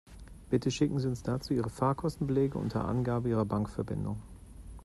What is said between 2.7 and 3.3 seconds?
Angabe